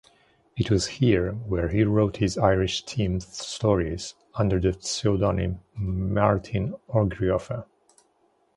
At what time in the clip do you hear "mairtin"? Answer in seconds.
5.79-6.73